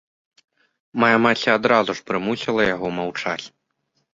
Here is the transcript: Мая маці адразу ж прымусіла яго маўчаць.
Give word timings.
Мая 1.03 1.17
маці 1.27 1.49
адразу 1.57 1.91
ж 1.99 2.07
прымусіла 2.09 2.61
яго 2.73 2.87
маўчаць. 2.97 3.43